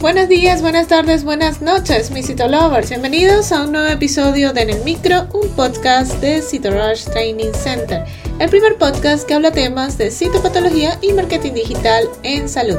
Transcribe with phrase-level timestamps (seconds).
[0.00, 2.88] Buenos días, buenas tardes, buenas noches, mis Citolovers.
[2.88, 8.04] Bienvenidos a un nuevo episodio de En el Micro, un podcast de Citorush Training Center,
[8.38, 12.78] el primer podcast que habla temas de citopatología y marketing digital en salud.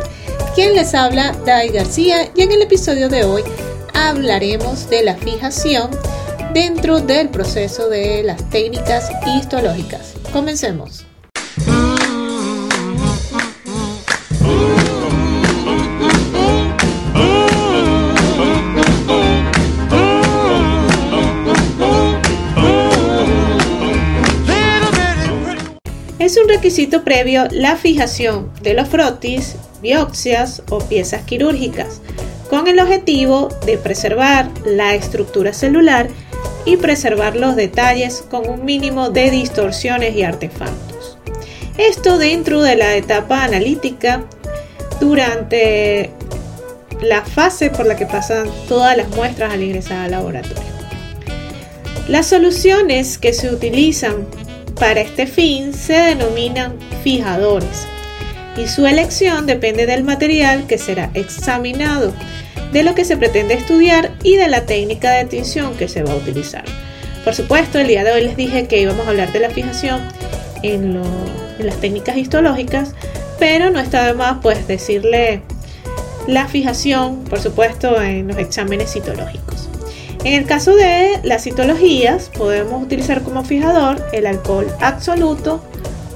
[0.55, 3.43] Quien les habla, Dai García, y en el episodio de hoy
[3.93, 5.91] hablaremos de la fijación
[6.54, 10.13] dentro del proceso de las técnicas histológicas.
[10.31, 11.09] Comencemos.
[26.20, 32.02] Es un requisito previo la fijación de los frotis, biopsias o piezas quirúrgicas,
[32.50, 36.09] con el objetivo de preservar la estructura celular
[36.66, 41.18] y preservar los detalles con un mínimo de distorsiones y artefactos.
[41.78, 44.26] Esto dentro de la etapa analítica
[45.00, 46.09] durante
[47.02, 50.64] la fase por la que pasan todas las muestras al ingresar al laboratorio.
[52.09, 54.28] Las soluciones que se utilizan
[54.75, 57.88] para este fin se denominan fijadores
[58.58, 62.14] y su elección depende del material que será examinado,
[62.73, 66.11] de lo que se pretende estudiar y de la técnica de tinción que se va
[66.11, 66.66] a utilizar.
[67.23, 70.02] Por supuesto, el día de hoy les dije que íbamos a hablar de la fijación
[70.64, 71.02] en,
[71.59, 72.94] las técnicas histológicas,
[73.38, 75.42] pero no está de más pues decirle
[76.28, 79.69] la fijación, por supuesto, en los exámenes citológicos.
[80.23, 85.64] En el caso de las citologías, podemos utilizar como fijador el alcohol absoluto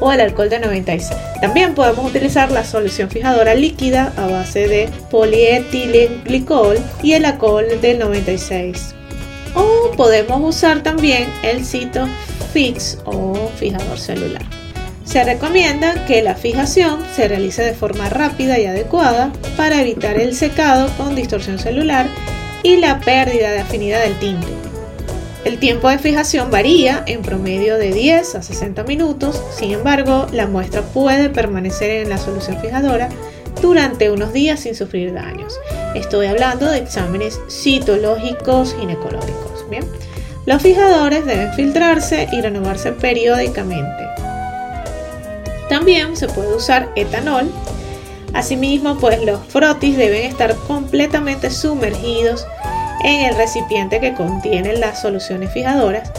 [0.02, 1.18] o el alcohol de 96.
[1.40, 8.00] También podemos utilizar la solución fijadora líquida a base de polietilenglicol y el alcohol del
[8.00, 8.94] 96.
[9.56, 12.06] O podemos usar también el cito
[12.52, 14.44] fix o fijador celular.
[15.06, 20.36] Se recomienda que la fijación se realice de forma rápida y adecuada para evitar el
[20.36, 22.08] secado con distorsión celular
[22.64, 24.48] y la pérdida de afinidad del tinte.
[25.44, 30.48] El tiempo de fijación varía en promedio de 10 a 60 minutos, sin embargo, la
[30.48, 33.10] muestra puede permanecer en la solución fijadora
[33.62, 35.60] durante unos días sin sufrir daños.
[35.96, 39.70] Estoy hablando de exámenes citológicos ginecológicos.
[39.70, 39.84] Bien,
[40.46, 44.08] los fijadores deben filtrarse y renovarse periódicamente.
[45.68, 47.52] También se puede usar etanol
[48.34, 52.46] Asimismo, pues los frotis deben estar completamente sumergidos
[53.04, 56.12] en el recipiente que contiene las soluciones fijadoras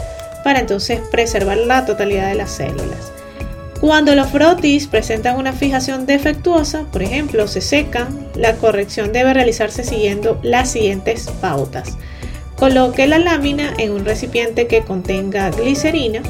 [0.43, 3.11] para entonces preservar la totalidad de las células.
[3.81, 9.83] Cuando los frotis presentan una fijación defectuosa, por ejemplo, se secan, la corrección debe realizarse
[9.83, 11.97] siguiendo las siguientes pautas.
[12.55, 16.21] Coloque la lámina en un recipiente que contenga glicerina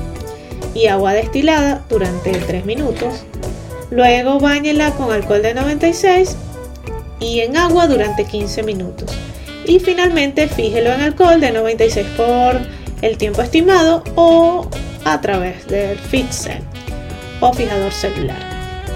[0.73, 3.23] y agua destilada durante 3 minutos.
[3.95, 6.35] Luego bañela con alcohol de 96
[7.21, 9.09] y en agua durante 15 minutos.
[9.65, 12.59] Y finalmente fíjelo en alcohol de 96 por
[13.01, 14.69] el tiempo estimado o
[15.05, 16.59] a través del fixer
[17.39, 18.37] o fijador celular.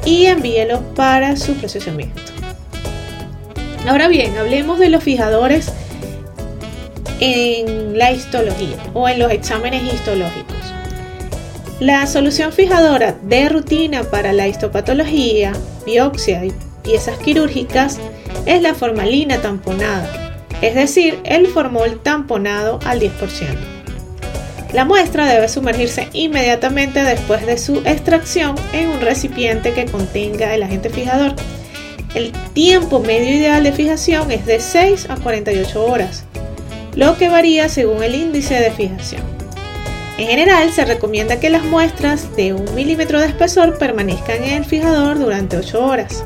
[0.03, 2.21] Y envíelo para su procesamiento.
[3.87, 5.71] Ahora bien, hablemos de los fijadores
[7.21, 10.58] en la histología o en los exámenes histológicos.
[11.79, 15.53] La solución fijadora de rutina para la histopatología,
[15.85, 16.51] biopsia y
[16.83, 17.99] piezas quirúrgicas
[18.45, 23.11] es la formalina tamponada, es decir, el formol tamponado al 10%.
[24.73, 30.63] La muestra debe sumergirse inmediatamente después de su extracción en un recipiente que contenga el
[30.63, 31.33] agente fijador.
[32.13, 36.25] El tiempo medio ideal de fijación es de 6 a 48 horas,
[36.95, 39.38] lo que varía según el índice de fijación.
[40.19, 44.65] En general, se recomienda que las muestras de un milímetro de espesor permanezcan en el
[44.65, 46.25] fijador durante 8 horas.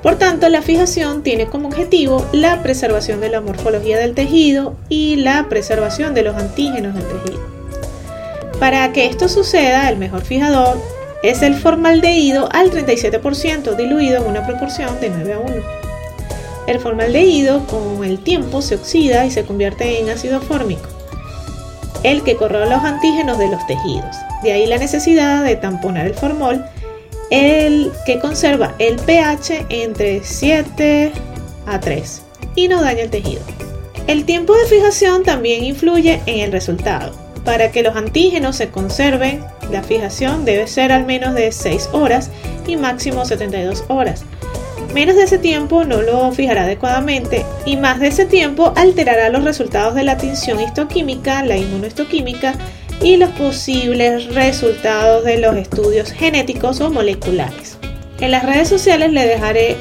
[0.00, 5.16] Por tanto, la fijación tiene como objetivo la preservación de la morfología del tejido y
[5.16, 7.40] la preservación de los antígenos del tejido.
[8.60, 10.80] Para que esto suceda, el mejor fijador
[11.24, 15.54] es el formaldehído al 37% diluido en una proporción de 9 a 1.
[16.68, 20.91] El formaldehído con el tiempo se oxida y se convierte en ácido fórmico
[22.02, 24.16] el que corroe los antígenos de los tejidos.
[24.42, 26.64] De ahí la necesidad de tamponar el formol,
[27.30, 31.12] el que conserva el pH entre 7
[31.66, 32.22] a 3
[32.56, 33.42] y no daña el tejido.
[34.06, 37.12] El tiempo de fijación también influye en el resultado.
[37.44, 42.30] Para que los antígenos se conserven, la fijación debe ser al menos de 6 horas
[42.66, 44.24] y máximo 72 horas.
[44.94, 49.42] Menos de ese tiempo no lo fijará adecuadamente y más de ese tiempo alterará los
[49.42, 52.54] resultados de la tinción histoquímica, la inmunohistoquímica
[53.00, 57.78] y los posibles resultados de los estudios genéticos o moleculares.
[58.20, 59.76] En las redes sociales le dejaré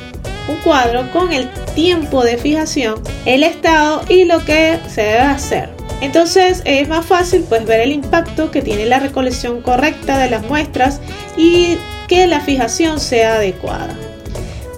[0.48, 5.70] un cuadro con el tiempo de fijación, el estado y lo que se debe hacer.
[6.00, 10.44] Entonces es más fácil pues ver el impacto que tiene la recolección correcta de las
[10.44, 11.02] muestras
[11.36, 11.78] y
[12.08, 13.96] que la fijación sea adecuada.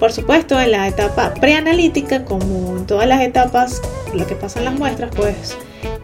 [0.04, 3.82] Por supuesto, en la etapa preanalítica, como en todas las etapas,
[4.14, 5.56] lo que pasa en las muestras, pues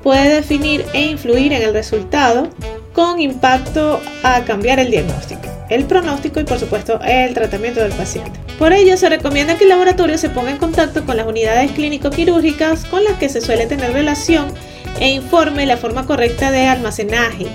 [0.01, 2.48] puede definir e influir en el resultado
[2.94, 8.40] con impacto a cambiar el diagnóstico, el pronóstico y por supuesto el tratamiento del paciente.
[8.57, 12.86] Por ello se recomienda que el laboratorio se ponga en contacto con las unidades clínico-quirúrgicas
[12.86, 14.45] con las que se suele tener relación
[15.02, 17.48] e informe la forma correcta de almacenaje,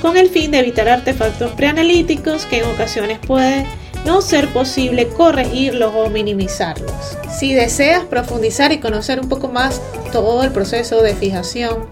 [0.00, 3.66] con el fin de evitar artefactos preanalíticos que en ocasiones pueden
[4.04, 6.92] no ser posible corregirlos o minimizarlos.
[7.38, 9.80] Si deseas profundizar y conocer un poco más
[10.12, 11.86] todo el proceso de fijación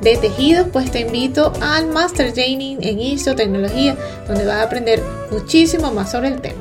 [0.00, 3.96] de tejidos, pues te invito al Master Training en Histotecnología,
[4.26, 6.60] donde vas a aprender muchísimo más sobre el tema.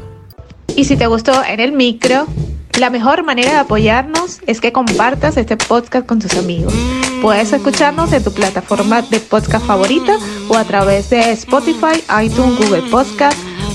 [0.75, 2.25] Y si te gustó en el micro,
[2.79, 6.73] la mejor manera de apoyarnos es que compartas este podcast con tus amigos.
[7.21, 10.17] Puedes escucharnos en tu plataforma de podcast favorita
[10.49, 13.37] o a través de Spotify, iTunes, Google Podcast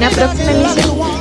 [0.00, 1.19] una próxima emisión.